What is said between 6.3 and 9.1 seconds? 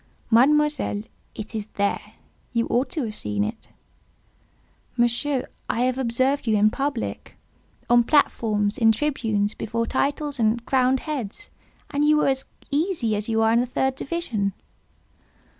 you in public—on platforms, in